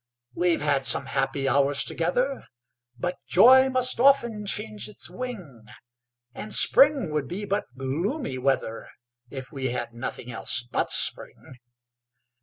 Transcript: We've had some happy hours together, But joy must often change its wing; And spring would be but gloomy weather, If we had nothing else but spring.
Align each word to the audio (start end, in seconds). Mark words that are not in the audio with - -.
We've 0.33 0.63
had 0.63 0.83
some 0.87 1.05
happy 1.05 1.47
hours 1.47 1.83
together, 1.83 2.47
But 2.97 3.19
joy 3.27 3.69
must 3.69 3.99
often 3.99 4.47
change 4.47 4.87
its 4.89 5.11
wing; 5.11 5.67
And 6.33 6.55
spring 6.55 7.11
would 7.11 7.27
be 7.27 7.45
but 7.45 7.65
gloomy 7.77 8.39
weather, 8.39 8.89
If 9.29 9.51
we 9.51 9.67
had 9.69 9.93
nothing 9.93 10.31
else 10.31 10.63
but 10.63 10.89
spring. 10.91 11.59